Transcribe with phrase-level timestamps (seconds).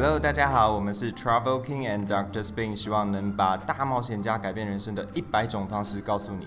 [0.00, 6.46] Hello，大家好，我们是 Travel King and Doctor Spin，希望能把大冒险家改变人生的一百种方式告诉你。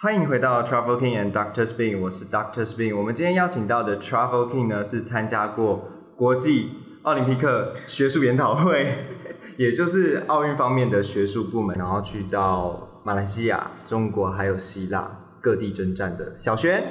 [0.00, 2.96] 欢迎回到 Travel King and Doctor Spin，我是 Doctor Spin。
[2.96, 6.70] 我们今天邀请到的 Travel King 呢，是参加过国际
[7.02, 9.04] 奥林匹克学术研讨会，
[9.58, 15.10] 也就是奥运方面的学术部门，然后去到马来西亚、中国还有希腊
[15.42, 16.82] 各地征战的小轩。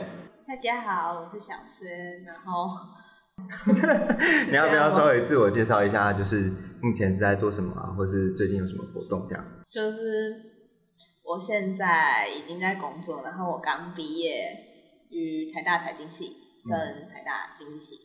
[0.59, 2.69] 大家好，我是小轩，然后
[4.51, 6.11] 你要不要稍微自我介绍一下？
[6.11, 6.51] 就是
[6.81, 9.45] 目前是在做什么啊，或是最近有什么活动这样？
[9.71, 10.35] 就是
[11.23, 14.53] 我现在已经在工作，然后我刚毕业
[15.11, 16.35] 于台大财经系
[16.67, 17.95] 跟台大经济系。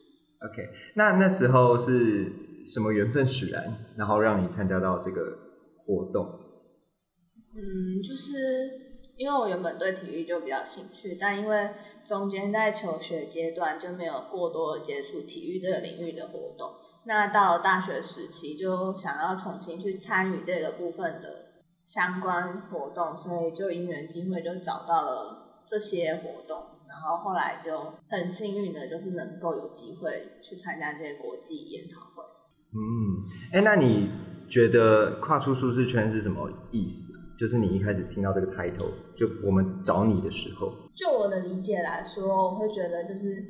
[0.48, 0.62] OK，
[0.94, 3.64] 那那时候是什么缘分使然，
[3.96, 5.20] 然后让你参加到这个
[5.84, 6.24] 活动？
[7.56, 11.70] 嗯，就是因为我原本对体育就比较兴趣，但因为
[12.04, 16.72] 中间在求学阶段就没有过多的接触体育这个领域的活动。
[17.04, 21.28] 那到了大学时期，就想要重新去参与这个部分的
[21.84, 32.24] 相关活动，所以就因缘机会就找到了这些活动，然后后来就很幸运的，就是能够有机会去参加这些国际研讨会。
[32.72, 33.22] 嗯，
[33.52, 34.10] 哎，那你
[34.50, 37.12] 觉得跨出舒适圈是什么意思？
[37.38, 43.42] 就是你一开始听到这个 title，就我们找你的时候，就我的理解来说，我会觉得就是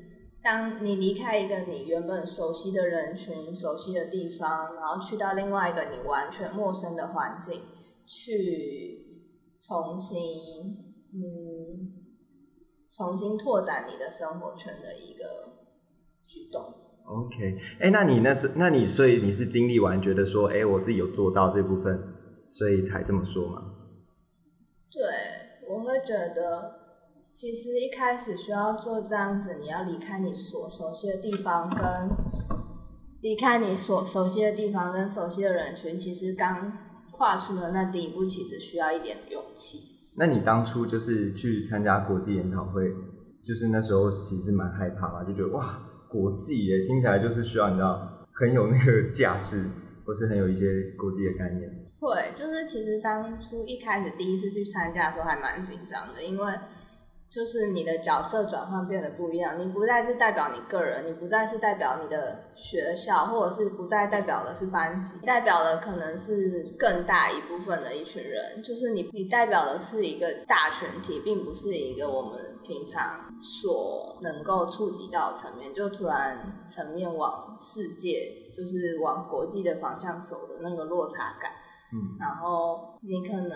[0.42, 7.60] 当你离开一个你原本熟悉的人群、熟悉的地方，然后去到另外一个你完全陌生的环境，
[8.06, 9.22] 去
[9.58, 10.18] 重新
[11.12, 11.92] 嗯
[12.90, 15.24] 重新拓展你的生活圈的一个
[16.26, 16.62] 举动。
[17.06, 21.98] OK，哎，那你那是，那你所以你是经历完觉得说，哎，我自己有做到这部分，
[22.48, 23.73] 所以才这么说吗？
[24.94, 26.72] 对，我会觉得，
[27.28, 32.10] 其实一开始需要做这样子，你要离开你所熟悉的地方，跟
[33.20, 36.72] 离开你所熟悉的地方跟熟悉的人群，其实刚
[37.10, 39.80] 跨出的那第一步，其实需要一点勇气。
[40.16, 42.88] 那你当初就是去参加国际研讨会，
[43.44, 49.64] 就是那时候其实蛮害怕嘛，就觉得哇，国际耶，听起来就是需要你知道很有那个架势，
[50.06, 51.83] 或是很有一些国际的概念。
[52.04, 56.52] 会，就是其实当初一开始第一次去参加的时候还蛮紧张的，因为
[57.30, 81.50] 就是你的角色转换变得不一样，你不再是代表你个人，你不再是代表你的学校，或者是不再代表的是班级，代表的可能是更大一部分的一群人，就是你你代表的是一个大群体，并不是一个我们平常所能够触及到的层面，就突然层面往世界，就是往国际的方向走的那个落差感。
[81.94, 83.50] 嗯，然后你可能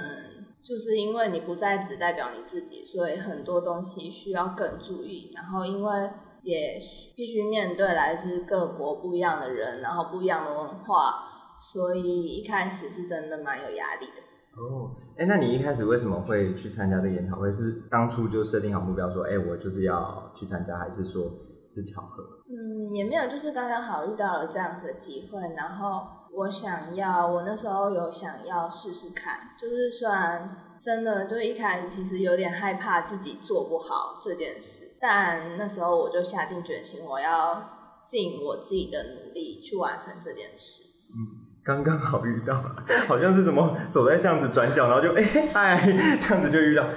[0.62, 5.30] 就是因为你不再只代表你自己，所以很多东西需要更注意。
[5.34, 6.10] 然后因为
[6.44, 6.78] 也
[7.16, 11.24] 必须面对来自各国不一样的人，然后不一样的文化，
[11.58, 14.22] 所以一开始是真的蛮有压力的。
[14.56, 17.50] 哦，哎，那你一开始为什么会去参加这个研讨会？
[17.50, 21.24] 是当初就设定好目标说，哎，我就是要去参加，还是说
[21.70, 22.22] 是巧合？
[22.48, 26.02] 嗯，也没有，就是刚刚好遇到了这样子的机会，然后
[26.36, 40.84] 我想要，我那时候有想要试试看，就是虽然真的就一开始其实有点害怕自己做不好这件事，但那时候我就下定决心，我要尽我自己的努力去完成这件事。
[41.10, 42.62] 嗯刚刚好遇到，
[43.06, 46.88] 好像是什么走在巷子转角，然后就 哎嗨，这样子就遇到，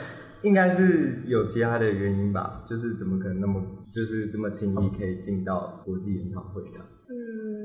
[0.44, 2.64] 应该是有其他的原因吧？
[2.66, 3.62] 就是怎么可能那么
[3.94, 6.86] 就是这么轻易可以进到国际研讨会这样？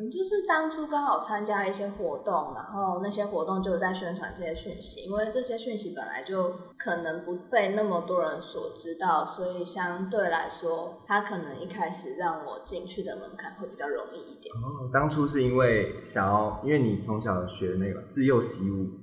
[0.06, 14.54] 嗯，就是当初刚好参加了一些活动，然后那些活动就在宣传这些讯息，因为这些讯息本来就可能不被那么多人所知道，所以相对来说，它可能一开始让我进去的门槛会比较容易一点。
[14.56, 18.86] 哦，当初是因为想要，因为你从小学那个自幼习武，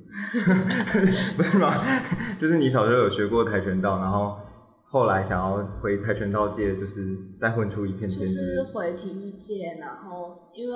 [1.36, 1.74] 不是吗？
[2.40, 4.38] 就是你小时候有学过跆拳道，然后
[4.94, 8.64] 后来想要回跆拳道界，就是再混出一片天就是。
[8.72, 10.76] 回体育界，然后因为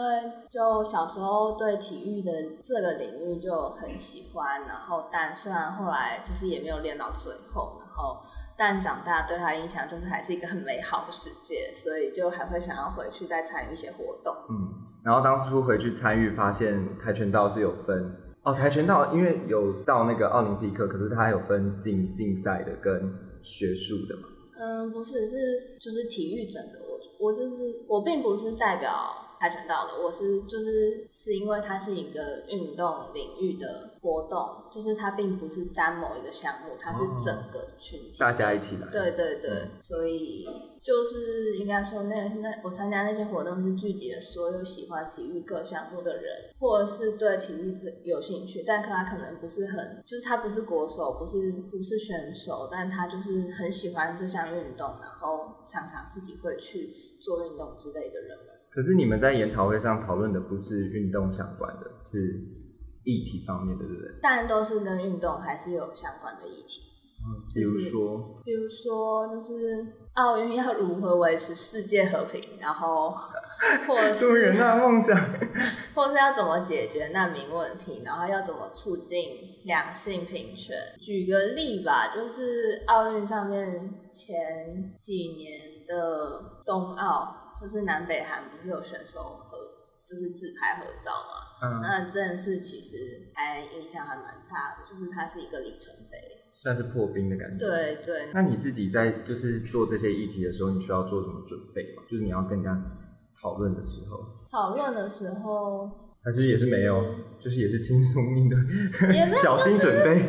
[0.49, 8.17] 就小时候对体育的这个领域就很喜欢，然后但虽然后来就是也没有练到最后，然后
[8.57, 14.33] 但长大对他的印象就是还是一个很美好的世界，所以就还会想要回去再参与一些活动。
[14.49, 23.13] 嗯，然后当初回去参与，发现跆拳道是有分哦，跆拳道因为有到那个奥林匹克，可是它有分竞竞赛的跟
[23.43, 24.23] 学术的吗。
[24.59, 28.91] 嗯，不是，是就是体育整个，我我就是我并不是代表
[29.39, 38.87] 跆拳道的，我是就是是因为它是一个运动领域的活动，就是它并不是单某一个项目，它是整个群体的大家一起来。
[38.91, 40.47] 对对对，所以
[40.81, 56.91] 就是应该说那那我参加那些活动是聚集了所有喜欢体育各项目的人，或者是对体育这有兴趣，但可他可能不是很，就是他不是国手，不是不是选手，但他就是很喜欢这项运动，然后常常自己会去
[57.21, 58.56] 做运动之类的人们。
[58.71, 62.39] 可是你们在研讨会上讨论的不是运动相关的，是
[63.03, 64.11] 议题方面的，对不对？
[64.21, 66.81] 但都是跟运动还是有相关的议题。
[67.19, 69.53] 嗯，比如说，比如说，就是
[70.13, 73.09] 奥运要如何维持世界和平，然后
[73.87, 75.17] 或者多远是大梦想？
[75.95, 79.29] 或是要怎么解决难民问题，然后要怎么促进
[79.65, 80.75] 两性平权。
[81.01, 89.57] 举个例吧，就是奥运上面前几年的冬奥，就是南北韩不是有选手合，
[90.05, 91.47] 就是自拍合照嘛？
[91.63, 92.95] 嗯，那这件事其实
[93.33, 96.17] 还影响还蛮大的，就是它是一个里程碑。
[96.59, 97.65] 算是破冰的感觉。。
[97.65, 102.03] 对对，那你自己在就是做这些议题的时候，你需要做什么准备吗？
[102.09, 102.75] 就是你要跟人家
[103.41, 104.17] 讨论的时候，
[104.51, 105.89] 讨论的时候
[106.23, 106.99] 还是也是没有，
[107.39, 110.19] 就是也是轻松应对，也没有小心准备。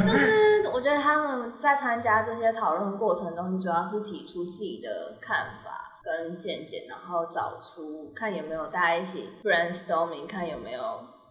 [0.00, 10.80] 就是我觉得他们在参加这些讨论过程中，你主要是提出自己的看法跟见解，然后找出看有没有大家一起 brainstorming，看有没有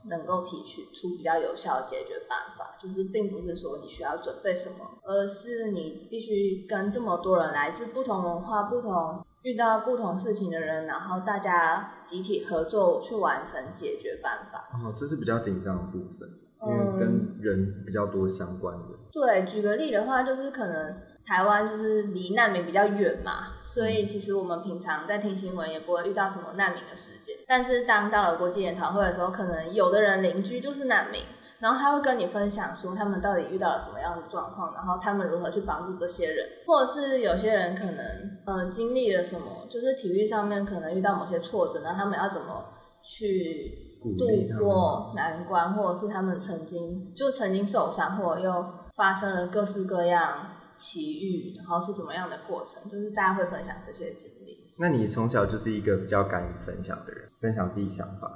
[0.06, 2.76] 能够提取出比较有效的解决办法。
[2.82, 14.70] 就是并不是说你需要准备什么，而是你必须跟这么多人来自不同文化、不同遇到不同事情的人，然后大家集体合作去完成解决办法。
[14.74, 16.30] 哦，这是比较紧张的部分，
[16.64, 18.86] 因嗯为跟人比较多相关的。
[19.12, 27.36] 对，举个例的话，就是可能台湾就是离难民比较远嘛，所以其实我们平常在听新闻也不会遇到什么难民的事件。
[27.46, 31.22] 但是当到了国际研讨会的时候，可能有的人邻居就是难民，
[31.60, 38.06] 然后他会跟你分享说他们到底遇到了什么样的状况，然后他们如何去帮助这些人，或者是有些人可能
[38.46, 42.64] 呃经历了什么，就是体育上面可能遇到某些挫折，那他们要怎么
[43.04, 48.66] 去度过难关，或者是他们曾经就曾经受伤，或者又
[48.96, 54.58] 发生了各式各样奇遇，然后是怎么样的过程，就是大家会分享这些经历。
[54.80, 58.32] 那你从小就是一个比较敢于分享的人，分享自己想法。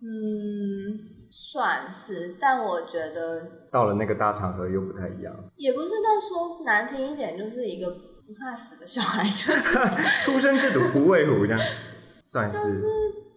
[0.00, 9.78] 嗯，算是，但我觉得到了那个大场合又不太一样，也不是但说难听一点，就是一个不怕死的小孩，就是
[10.24, 11.60] 出生之犊不畏虎这样，
[12.22, 12.82] 算是。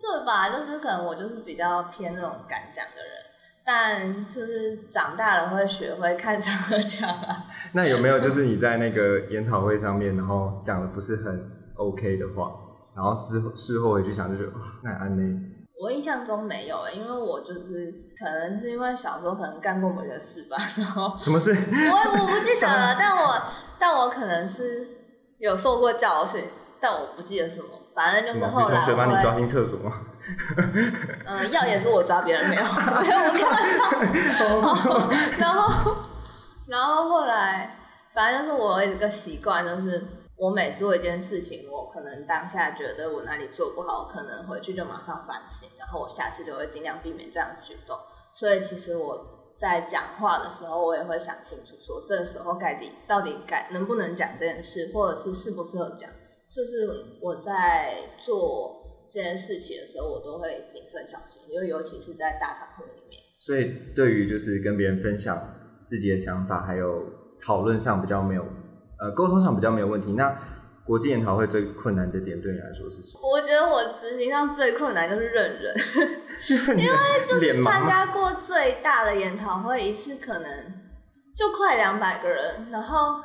[0.03, 0.49] 对吧？
[0.49, 3.13] 就是可能我就是比较偏那种敢讲的人，
[3.65, 7.45] 但就是长大了会学会看场合讲啊。
[7.71, 12.51] 那有没有就是你在那个研讨会上面，然后讲的不是很 OK 的话，
[12.95, 15.23] 然后事后事后回去想就觉得哇，那安内
[15.81, 21.51] 我印象中没有、欸，因为我就是可能是因为小时候可能干过某些事吧， 然后 什么事？
[21.51, 23.41] 我我不记得了， 但我
[23.79, 24.87] 但我可能是
[25.39, 26.41] 有受过教训，
[26.79, 30.01] 但我不记得什么，反正就是后来我学把你抓，进厕所吗？
[31.25, 33.77] 嗯，要也是我抓别人，没有 没有，我开玩笑。
[35.37, 35.95] 然后
[36.67, 37.77] 然后后来，
[38.13, 40.01] 反正就是我有一个习惯，就是
[40.37, 47.97] 我每做一件事情，我可能当下觉得我哪里做不好，我可能回去就马上反省，然后我下次就会尽量避免这样的举动。
[48.31, 56.09] 所以其实我在讲话的时候，我也会想清楚，说这个时候该底到底该能不能讲这件事，或者是适不适合讲。
[56.53, 63.19] 就是我在做这件事情的时候，我都会谨慎小心，因为尤其是在大场合里面。
[63.39, 65.35] 所以对于就是跟别人分享
[65.87, 67.03] 自己的想法，还有
[67.41, 68.45] 讨论上比较没有，
[68.99, 70.13] 呃，沟通上比较没有问题。
[70.13, 70.37] 那
[70.85, 73.21] 国际研讨会最困难的点对你来说是什么？
[73.27, 75.75] 我觉得我执行上最困难就是认人，
[76.77, 80.73] 因为就是参加过最大的研讨会一次，可能
[81.35, 83.21] 就快两百个人，然后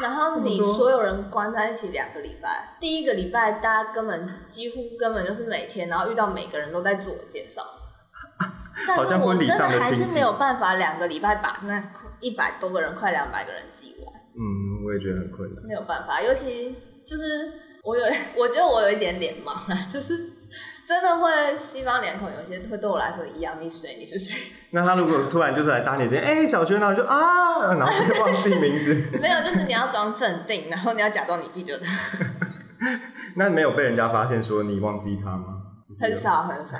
[0.00, 7.62] 然后你所有人关在一起两个礼拜，第一个礼拜大家根本几乎根本就是每天，然后遇到每个人都在自我介绍。
[8.86, 14.14] 但是我真的还是没有办法两个礼拜把那一百多个人、快两百个人记完。
[14.32, 15.62] 嗯，我也觉得很困难。
[15.66, 17.52] 没有办法，尤其就是
[17.82, 18.04] 我有，
[18.38, 20.32] 我觉得我有一点脸盲啊，就是
[20.90, 23.94] 真的会西方脸孔有些会对我来说一样，你谁？
[23.96, 31.86] 你是谁， 那他如果突然就是来搭你肩，哎、小轩，然后就啊， 然后就忘记名字， 没有，就是你要装镇定，然后你要假装你记得他，
[33.36, 35.58] 那没有被人家发现说你忘记他吗？
[36.00, 36.76] 很少很少，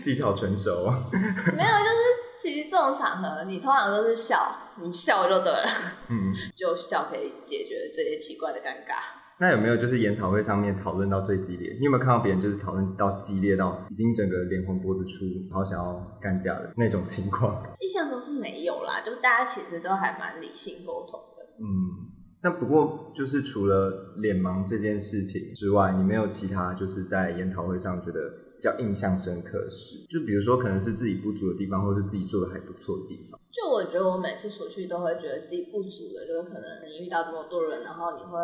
[0.00, 0.84] 技巧纯熟。
[0.84, 1.02] 啊。
[1.10, 5.68] 没有，就是其实这种场合你通常都是笑，你笑就对了，
[6.08, 9.21] 嗯，就笑可以解决这些奇怪的尴尬。
[9.42, 11.76] 那有没有就是研讨会上面讨论到最激烈？
[11.80, 17.60] 你有没有看到别人就是讨论到激烈到已经整个脸红脖子粗，然后想要干架的那种情况？
[17.82, 21.42] 印象中是没有啦，就大家其实都还蛮理性沟通的。
[21.58, 21.66] 嗯，
[22.40, 28.20] 那不过就是除了脸盲这件事情之外，你没有其他就是在研讨会上觉得
[28.62, 30.06] 比较印象深刻的事？
[30.08, 33.40] 就比如说可能是自己不足的地方，或是自己做的还不错的地方。
[33.50, 38.38] 就我觉得我每次出去都会觉得自己不足的，就是可能你遇到这么多人，然后你会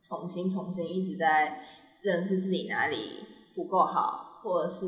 [0.00, 1.58] 重新重新一直在
[2.02, 4.86] 认识自己哪里不够好，或者是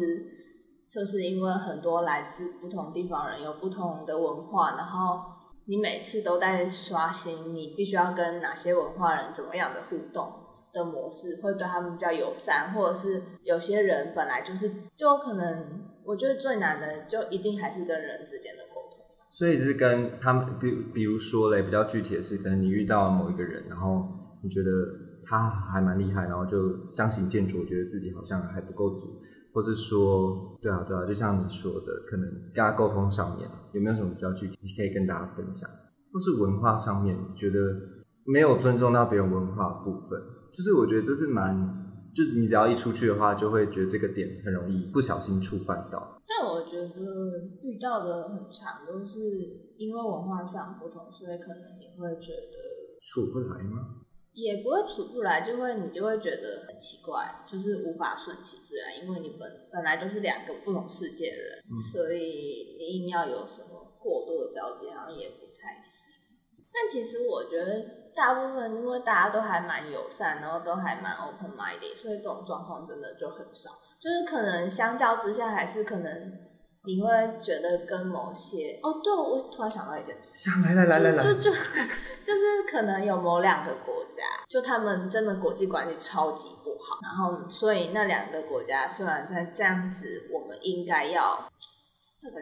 [0.89, 5.21] 就是因为很多来自不同地方人有不同的文化，然后
[5.65, 10.46] 你每次都在刷新你必须要跟哪些文化人怎么样的互动
[10.77, 19.01] 的模式，会对他们比较友善，或者是有些人本来就是就可能我觉得最难的就一定还是跟人之间的沟通。
[19.31, 24.07] 所以是跟他们，比比如说嘞，比较具体的是，可能你遇到某一个人，然后
[24.43, 24.71] 你觉得
[25.27, 29.21] 他还蛮厉害，然后就相形见绌，觉得自己好像还不够足，
[29.53, 35.69] 或是说，对啊对啊，就像你说的，可能跟他沟通上面有没有什么比较具体，可以跟大家分享，
[36.13, 37.59] 或是文化上面觉得
[38.25, 40.19] 没有尊重到别人文化部分，
[40.57, 41.85] 就是我觉得这是蛮。
[42.17, 46.17] 就是你只要一出去的话，就会觉得这个点很容易不小心触犯到。
[46.27, 46.89] 但我觉得
[47.63, 49.21] 遇到的很长都是
[49.77, 52.57] 因为文化上不同，所以可能你会觉得
[53.05, 54.01] 处不来吗？
[54.33, 63.69] 也不会处不来，就会你就会觉得很奇怪，就是无法顺其自然，因为你本本来就是两个不同世界的人，所以你硬要有什么
[64.01, 66.15] 过多的交接，好像也不太行。
[66.73, 68.06] 但其实我觉得。
[68.17, 73.71] 大部分因为大家都还蛮友善，然后都还蛮 open minded，所以这种状况真的就很少。
[74.01, 76.33] 就是可能相较之下，还是可能
[76.87, 77.09] 你会
[77.43, 81.51] 觉得跟某些哦，对我突然想到一件事，来来来来来，就就
[82.25, 91.49] 就是可能有某两个国家，就他们真的国际关系超级不好，然后所以那两个国家虽然在这样子，我们应该要。
[92.21, 92.39] 这个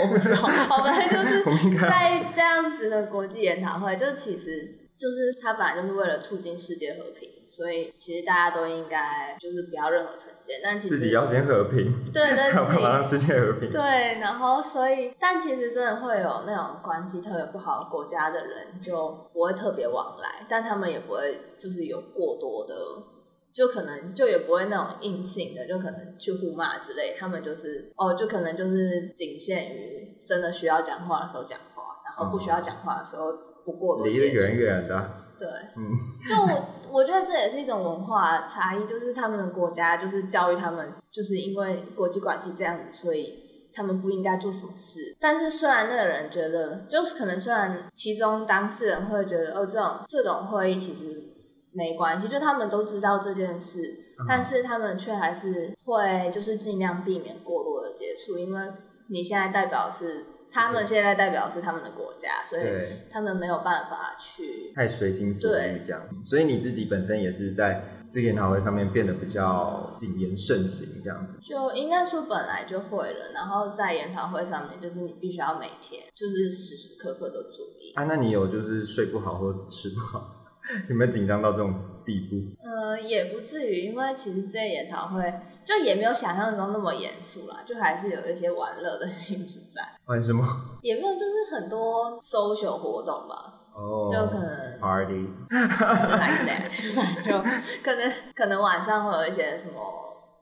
[0.00, 1.44] 我不知道，好吧，就是
[1.82, 4.79] 在这样子的国际研讨会，就其实。
[5.00, 13.70] 就是他本来就是为了促进世界和平，所以其实大家都应该就是不要任何成见，但其实自己要先和平，对对， 才会让世界和平。
[13.70, 13.80] 对，
[14.20, 22.76] 然后所以，但其实真的会有那种关系特别不好的国家的人，就不会特别往来，但他们也不会就是有过多的，
[23.54, 33.48] 就可能就也不会那种硬性的，就可能去互骂之类，他们就是哦，就可能就是仅限于真的需要讲话的时候讲话，然后不需要讲话的时候。
[33.70, 35.46] 不过多离得远远的，对，
[35.76, 35.94] 嗯，
[36.28, 43.38] 就我我觉得这也是一种文化差异，就是他们的国家就是教育他们，就是因为国际关系这样子，所以
[43.72, 45.16] 他们不应该做什么事。
[45.20, 51.22] 但是虽然那个人觉得，就是可能虽然其中当事人会觉得，哦，这种这种会议其实
[51.72, 53.78] 没关系，就他们都知道这件事，
[54.26, 58.60] 但是他们却还是会就是尽量避免过多的接触，因为
[59.08, 60.26] 你现在代表是。
[60.52, 62.64] 他们现在代表是他们的国家，所以
[63.10, 66.02] 他们没有办法去太随心所欲这样。
[66.24, 71.38] 所以你自己本身也是在这个研讨会上面变得比较谨言慎行这样子。
[71.42, 77.92] 就应该说本来就会了，然后在研讨会上面，就是你必须要每天就是时时刻刻都注意。
[77.94, 80.39] 啊，那你有就是睡不好或吃不好？
[80.88, 81.74] 有没有紧张到这种
[82.04, 82.36] 地步？
[82.66, 85.32] 呃，也不至于，因为其实这研讨会
[85.64, 89.82] 就也没有想象中那么严肃啦，就还是有一些玩乐的性质在。
[90.06, 90.46] 玩什么？
[90.82, 93.60] 也没有，就是很多 social 活动吧。
[93.74, 94.08] 哦。
[94.10, 95.28] 就可能 party。
[95.50, 97.38] like that，反正就
[97.82, 99.80] 可能可能晚上会有一些什么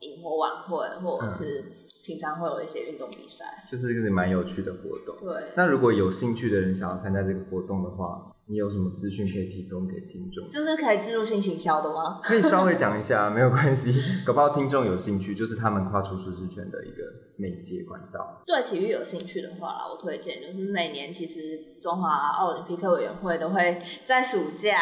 [0.01, 1.65] 萤火晚会，或者是
[2.09, 5.15] 平常会有一些运动比赛，就是一个蛮有趣的活动。
[5.19, 5.53] 对。
[5.59, 8.33] 那如果有兴趣的人想要参加这个活动的话。
[8.51, 10.49] 你有什么资讯可以提供给听众？
[10.51, 12.19] 这是可以自助性行销的吗？
[12.25, 13.93] 可以稍微讲一下，没有关系。
[14.25, 17.03] 搞不好听众有兴趣，就是他们跨出舒适圈的一个
[17.37, 18.43] 媒介管道。
[18.47, 24.79] 对体育有兴趣的话啦，我推荐就是每年其实中华奥林匹克委员会都会在暑假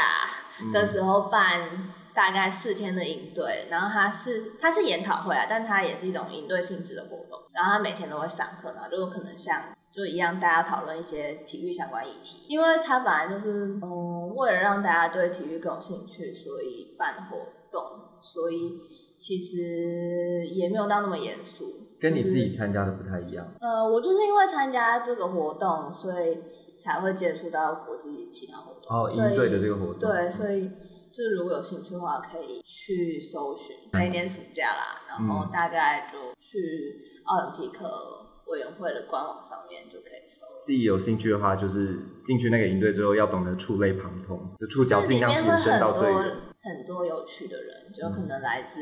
[0.73, 1.69] 的时候办
[2.17, 7.39] 大概四天的营队，然后它是它是研讨会啊，但它也是一种营队性质的活动。
[7.53, 9.63] 然后他每天都会上课，然后就可能像。
[9.89, 17.39] 就一样，大家讨论一些体育相关议题，因为他本来就是，嗯，为了让大家对体育更有兴趣，所以办活
[17.73, 17.83] 动，
[18.21, 18.79] 所以
[19.19, 21.73] 其实也没有到那么严肃。
[21.99, 23.55] 跟你自己参加的不太一样。
[23.59, 26.41] 呃，我就是因为参加这个活动，所以
[26.79, 28.95] 才会接触到国际其他活动。
[28.95, 30.11] 哦，应对的这个活动。
[30.11, 30.71] 对，所以
[31.17, 38.23] 就如果有兴趣的话，可以去搜寻那年暑假啦，然后大概就去奥林匹克。
[38.47, 40.47] 委员会的官网上面就可以搜。
[40.65, 48.79] 自己有兴趣的话，就是进去那个营队之后，要懂得触类旁通，就触角尽量延伸到最很多有趣的人，就可能来自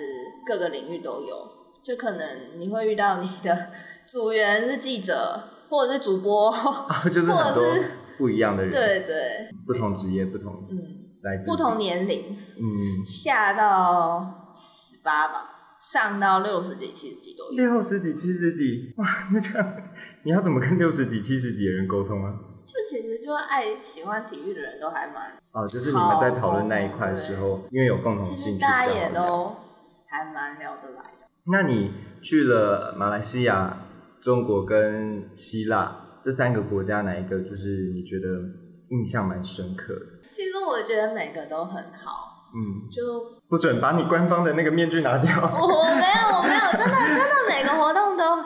[0.47, 1.50] 各个领域都有，
[1.83, 3.71] 就可能你会遇到你的
[4.05, 6.53] 组员是记者，或者是主播，
[7.11, 15.50] 就是很多或者是不一样的人，对对，不同职业、不同嗯，来自不同年龄，嗯，下到十八吧，
[15.81, 17.64] 上到六十几、七十几都有。
[17.64, 19.73] 六十几、七十几，哇， 那这样
[20.25, 22.33] 你要怎么跟六十几、七十几的人沟通啊？
[22.66, 29.54] 就其实就爱喜欢体育的人都还蛮，哦，就是你们在讨论那一块的时候，因为有共同其兴趣，实大家也都
[30.07, 31.26] 还蛮聊得来的。
[31.47, 33.76] 那你去了马来西亚、
[34.23, 38.28] 中国跟希腊这三个国家，哪一个就是你觉得
[38.88, 40.07] 印象蛮深刻的？
[40.35, 45.31] 其实我觉得每个都很好，嗯，就不准把你官方的那个面具拿掉。
[45.41, 48.45] 我我没有我没有，真的真的每个活动都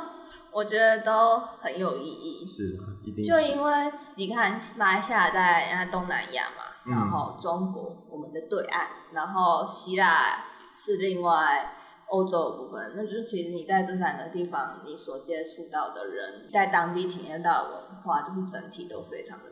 [0.53, 2.45] 我觉得都很有意义。
[2.45, 2.77] 是，
[3.07, 11.73] 一定是就因为你看马来西亚在在东南亚嘛，嗯然后中国我们的对岸，然后希腊是另外
[12.09, 19.45] 欧洲的部分，那就是其实你在这三个地方你所接触到的人，在当地体验到的文化，就是整体都非常的。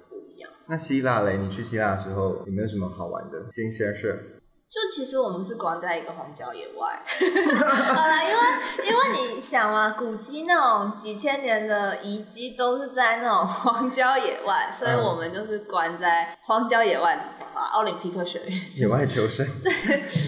[0.69, 1.37] 那希腊嘞？
[1.37, 4.33] 你去希腊的时候有没有什么好玩的新鲜事？
[4.69, 7.01] 就其实我们是关在一个荒郊野外，
[7.95, 9.01] 好啦，因为因为
[9.35, 19.71] 你想嘛，古迹那种几千年的遗迹都是在那种荒郊野外，所以嗯我们就是关在荒郊野外的地方啊，奥林匹克学院，野外求生，对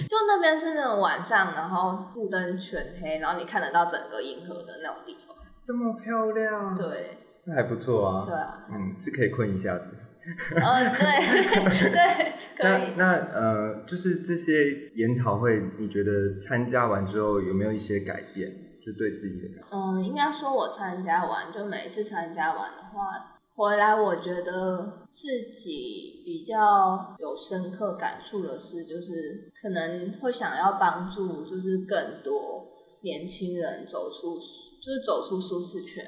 [0.06, 5.36] 就那边是那种晚上，然后路灯全黑，然后你看得到整个银河的那种地方。
[5.64, 8.24] 这么漂亮，对，那还不错啊。
[8.24, 9.90] 对啊，嗯，是可以困一下子。
[10.56, 12.92] 呃， 对 对，可那以。
[12.96, 18.50] 那呃，就是这些研讨会，你觉得参加完之后有没有一些改变？
[18.84, 19.64] 就对自己的改变？
[19.70, 32.66] 嗯，应该说，我参加完，就每一次参加完的话，回来我觉得自己比较有深刻感触的是，就是可能会想要帮助，就是更多
[33.02, 36.04] 年轻人走出，就是走出舒适圈，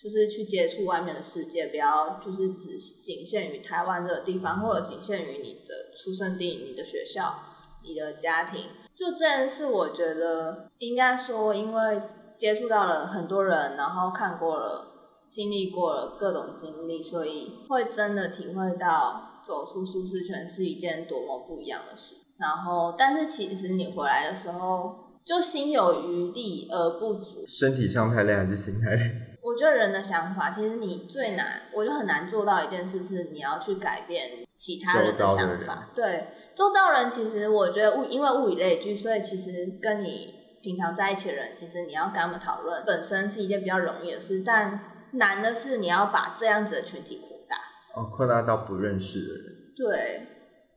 [0.00, 7.34] 就是去接触外面的世界，不要就是只仅限于台湾这个地方，或者仅限于你的出生地、你的学校、
[7.82, 8.66] 你的家庭。
[8.94, 12.02] 就这件事，我觉得应该说，因为
[12.38, 14.86] 接触到了很多人，然后看过了、
[15.30, 22.14] 经历过了各种经历，所以会真的体会到走出舒适圈是一件多么不一样的事。
[22.38, 27.44] 然后，但是其实你回来的时候，就心有余力而不足。
[27.44, 29.27] 身体上太累还是心太累？
[29.48, 35.88] 我觉得人的想法，其实你最难，我就很难做到一件事，是你要去改变其他人的想法。
[35.94, 44.80] 对，周遭人其实我觉得物因为物以类聚，所以其实跟你平常在一起的人，其实你要跟他们讨论，本身是一件比较容易的事，但
[45.12, 47.56] 难的是你要把这样子的群体扩大。
[47.96, 49.44] 哦，扩大到不认识的人。
[49.74, 50.26] 对，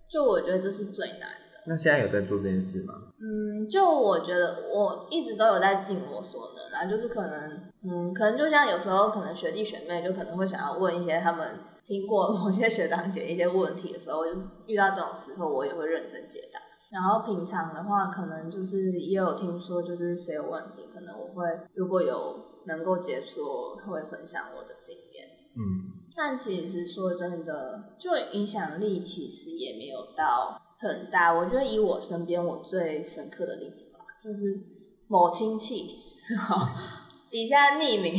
[0.09, 1.40] 就我觉得这是最难的。
[1.67, 2.93] 那现在有在做这件事吗？
[3.19, 16.59] 嗯，就我觉得我一直都有在尽我所能啦，就是可能，嗯，可能就像有时候可能学弟学妹就可能会想要问一些他们听过某些学长姐一些问题的时候，就是遇到这种时候我也会认真解答。
[16.91, 25.27] 然后平常的话，可能就是也有听说，就是谁有问题，可能我会如果有能够接触，我会分享我的经验。
[25.55, 31.31] 嗯，但其实说真的，就影响力其实也没有到很大。
[31.33, 34.59] 我觉得以我身边我最深刻的例子吧，就是
[35.07, 35.97] 某亲戚，
[37.29, 38.15] 以下匿名，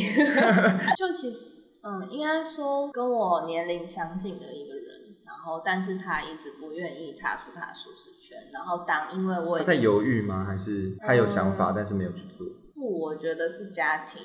[0.97, 10.45] 就其实嗯，应该说跟我年龄相近的一个人，然后但是他一直不愿意踏出他的舒适圈，然后当因为我已经犹豫吗？
[10.45, 12.47] 还是他有想法，嗯但是没有去做？
[12.75, 14.23] 不，我觉得是家庭，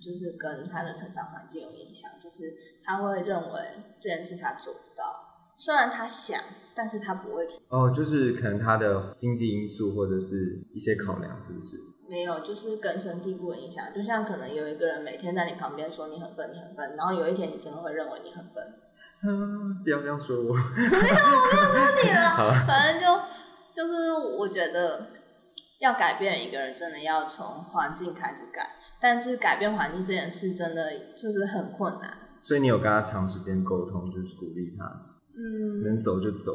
[0.00, 3.60] 就是跟他的成长环境有影响，就是他会认为
[4.00, 5.21] 这件事他做不到，
[5.64, 6.40] 虽然他想，
[6.74, 11.76] 但是他不会去，哦，就是可能他的经济因素或者是一些考量，是不是？
[12.10, 13.84] 没有，就是根深蒂固的影响。
[13.94, 18.74] 就像可能有一个人每天在你旁边说你很笨，你很笨，然后有一天你真的会认为你很笨，
[19.22, 20.52] 嗯，不要这样说我。
[20.52, 23.22] 没有，我没有说你了，好， 反正就
[23.72, 25.06] 就是我觉得
[25.78, 28.68] 要改变一个人，真的要从环境开始改，
[29.00, 32.10] 但是改变环境这件事真的就是很困难。
[32.42, 36.52] 所以你有跟他长时间沟通，就是鼓励他嗯，能走就走。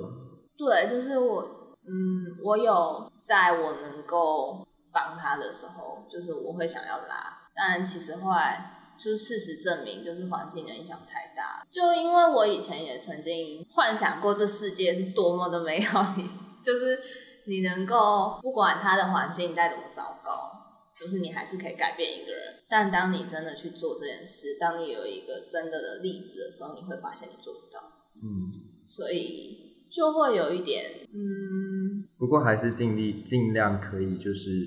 [0.57, 1.41] 对，就是我，
[1.87, 11.65] 嗯，我有在我能够帮他的时候，就是我会想要拉，但其实后来就是事实证明，就是环境的影响太大。
[11.69, 16.29] 就因为我以前也曾经幻想过这世界是多么的美好，你
[16.63, 16.99] 就是
[17.45, 20.51] 你能够不管他的环境再怎么糟糕，
[20.95, 22.55] 就是你还是可以改变一个人。
[22.67, 27.79] 但当你真的去做这件事，当你有一个真的的例子的时候，你会发现你做不到。
[28.21, 34.65] 嗯，所以就会有一点，嗯，不过还是尽力尽量可以就是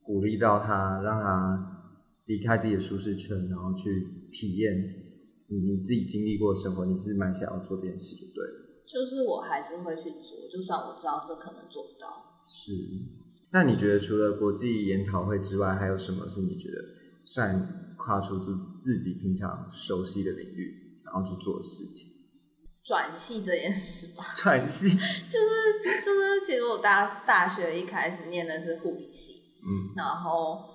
[0.00, 1.90] 鼓励到他，让他
[2.26, 4.72] 离开自己的舒适圈，然后去体验
[5.48, 8.52] 你你自己经历过的生活，你是蛮想要做这件事，对了。
[8.86, 12.40] 就是我还是会去做，就算我知道这可能做不到。
[12.46, 12.72] 是，
[13.50, 16.76] 那你觉得除了国际研讨会之外，还有什么是你觉得
[17.24, 22.17] 算跨出自自己平常熟悉的领域，然后去做的事情？
[22.88, 30.70] 转系这件事吧， 转系就是就是，其实我大大学一开始念的是护理系，嗯，然后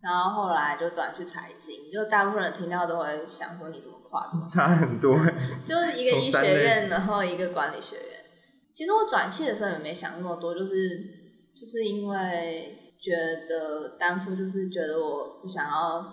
[0.00, 5.34] 然后后来就转去财经，就大部分人听到都会想说你怎么跨这么差很多欸。
[5.66, 8.24] 就是一个医学院，然后一个管理学院。
[8.72, 10.72] 其实我转系的时候也没想那么多，就是
[11.56, 13.16] 就是因为觉
[13.48, 16.04] 得当初就是觉得我不想要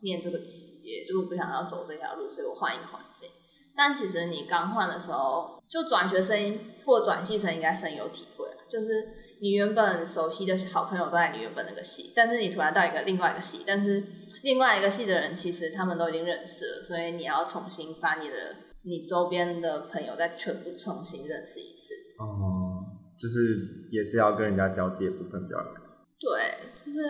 [0.00, 3.28] 念这个职业，就是不想要走这条路，所以我换一个环境。
[3.76, 8.88] 但其实你刚换的时候，就转学生或转系生应该深有体会啊，就是
[9.40, 14.04] 你原本熟悉的好朋友都在你原本那个系，但是你突然到一个另外一个系，但是
[14.42, 18.34] 另外一个系的人其实他们都已经认识了，所以你要重新把你的
[18.84, 21.94] 你周边的朋友再全部重新认识一次。
[22.18, 22.84] 哦，
[23.18, 25.82] 就是也是要跟人家交接的部分比较难。
[26.20, 26.30] 对，
[26.84, 27.00] 就是，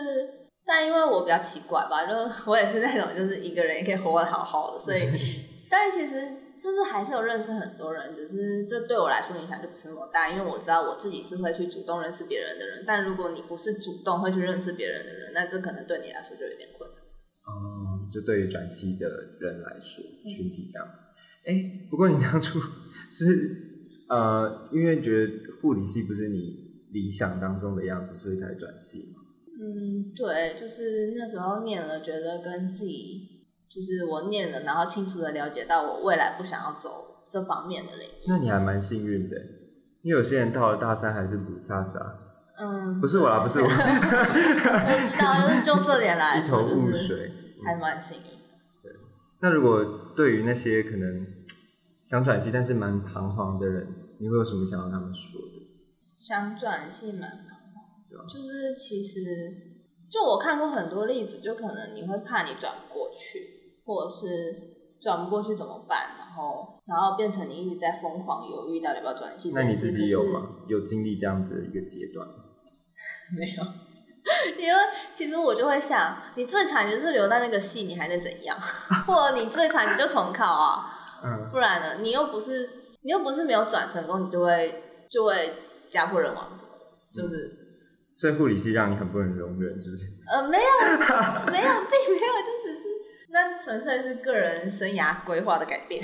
[0.65, 4.99] 但因为我比较奇怪吧，就是我也是那种就是一个人也可以活得好好的，所以，
[5.69, 16.99] 但其实就是还是有认识很多人，只是这对我来说影响就不是那么大，因为我知道我自己是会去主动认识别人的人，但如果你不是主动会去认识别人的人，那这可能对你来说就有点困难。
[17.45, 19.07] 哦，就对于转系的
[19.39, 20.93] 人来说，群体这样子。
[21.45, 22.59] 哎、不过你当初
[23.09, 23.25] 是
[24.09, 29.21] 呃，因为觉得护理系不是你理想当中的样子，所以才转系嘛？
[29.57, 33.34] 嗯，对，就是那时候念了，觉得跟自己，
[33.69, 38.23] 就是我念了，然后清楚的了解到我未来不想要走这方面的领域。
[38.27, 39.35] 那你还蛮幸运的，
[40.01, 41.99] 因为有些人到了大三还是不飒飒，
[42.57, 47.31] 嗯，不是我啦，不是我， 我知道，就是就这点来一头说，就是雾水。
[47.65, 48.55] 还蛮幸运的。
[48.83, 48.91] 对
[49.41, 49.83] 那如果
[50.15, 51.25] 对于那些可能
[52.03, 53.87] 想转系但是蛮彷徨的人，
[54.19, 55.65] 你会有什么想要跟他们说的？
[56.19, 57.55] 想转系蛮彷
[58.15, 59.19] 徨，就是其实
[60.11, 63.54] 就我看过很多例子，就可能你会怕你转不过去，
[63.85, 64.25] 或者是
[65.01, 70.49] 转不过去怎么办，然后然后变成你一直在疯狂犹豫到底要不要转系这那你自己有吗？
[70.67, 72.27] 有经历这样子的一个阶段？
[73.37, 73.63] 没有，
[74.57, 74.79] 因为
[75.13, 78.57] 其实我就会想，你最惨就是留在那个系，你还能怎样？
[79.05, 80.89] 或者你最惨你就重考啊，
[81.23, 82.01] 嗯，不然呢？
[82.01, 82.69] 你又不是
[83.03, 85.53] 你又不是没有转成功，你就会就会
[85.89, 87.51] 家破人亡什么的，就是、
[88.15, 90.07] 所以护理系让你很不能容忍，是不是？
[90.27, 90.63] 呃没有
[91.51, 92.94] 没有，并没有，就只是
[93.35, 96.01] 那纯粹是个人生涯规划的改变，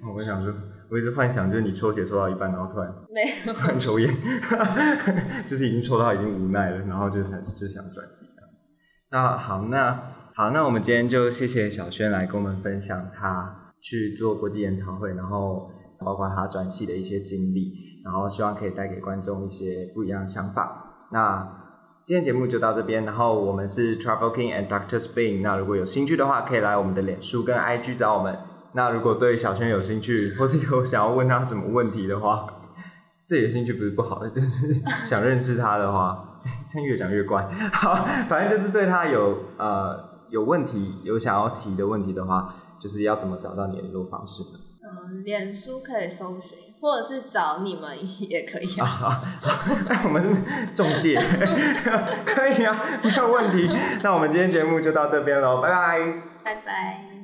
[0.00, 0.54] 哦 我想说，
[0.88, 3.52] 我一直幻想就是你抽血抽到一半，然后突然没有。
[3.58, 4.08] 突然抽烟，
[5.48, 8.56] 就是已经抽到已经无奈了，然后就想就想转系这样子。
[9.10, 9.92] 那好，那
[10.36, 21.08] 好，那我们今天就谢谢小轩来跟我们分享他去做国际研讨会，然后包括他转系的一些经历，然后希望可以带给观众一些不一样的想法。
[21.10, 21.65] 那
[22.06, 25.40] 今天节目就到这边，然后我们是 Travel King and Doctor Spin。
[25.40, 28.38] 那如果有兴趣的话，可以来我们的脸书跟 IG 找我们。
[28.74, 32.46] 那如果对小轩有兴趣，或是有想要问他什么问题的话，
[33.26, 34.72] 自己的兴趣不是不好的，就是
[35.08, 36.40] 想认识他的话，
[36.72, 37.42] 这样越讲越怪。
[37.72, 39.98] 好，反正就是对他有呃
[40.30, 44.60] 有问题，有想要提的问题的话，就是要怎么找到你的联络方式呢？
[44.80, 46.56] 嗯，脸书可以搜寻，
[46.86, 47.90] 或者是找你们
[48.30, 48.86] 也可以啊。
[48.86, 49.22] 好，
[50.06, 51.20] 我们是中介，
[52.24, 53.68] 可以啊，没有问题。
[54.02, 55.98] 那我们今天节目就到这边喽，拜拜。
[56.44, 57.15] 拜拜。